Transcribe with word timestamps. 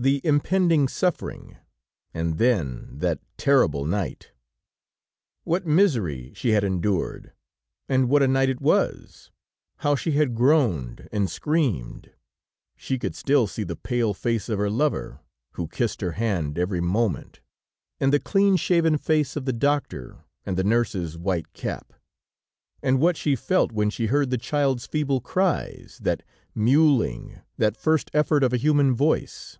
The 0.00 0.20
impending 0.24 0.86
suffering 0.86 1.56
and 2.14 2.38
then, 2.38 2.98
that 3.00 3.18
terrible 3.36 3.84
night! 3.84 4.30
What 5.42 5.66
misery 5.66 6.32
she 6.36 6.50
had 6.50 6.62
endured, 6.62 7.32
and 7.88 8.08
what 8.08 8.22
a 8.22 8.28
night 8.28 8.48
it 8.48 8.60
was! 8.60 9.32
How 9.78 9.96
she 9.96 10.12
had 10.12 10.36
groaned 10.36 11.08
and 11.10 11.28
screamed! 11.28 12.12
She 12.76 12.96
could 12.96 13.16
still 13.16 13.48
see 13.48 13.64
the 13.64 13.74
pale 13.74 14.14
face 14.14 14.48
of 14.48 14.56
her 14.60 14.70
lover, 14.70 15.18
who 15.54 15.66
kissed 15.66 16.00
her 16.00 16.12
hand 16.12 16.60
every 16.60 16.80
moment, 16.80 17.40
and 17.98 18.12
the 18.12 18.20
clean 18.20 18.54
shaven 18.54 18.98
face 18.98 19.34
of 19.34 19.46
the 19.46 19.52
doctor, 19.52 20.22
and 20.46 20.56
the 20.56 20.62
nurse's 20.62 21.18
white 21.18 21.52
cap. 21.54 21.92
And 22.84 23.00
what 23.00 23.16
she 23.16 23.34
felt 23.34 23.72
when 23.72 23.90
she 23.90 24.06
heard 24.06 24.30
the 24.30 24.38
child's 24.38 24.86
feeble 24.86 25.20
cries, 25.20 25.98
that 26.02 26.22
mewling, 26.54 27.40
that 27.56 27.76
first 27.76 28.12
effort 28.14 28.44
of 28.44 28.52
a 28.52 28.56
human 28.58 28.94
voice! 28.94 29.58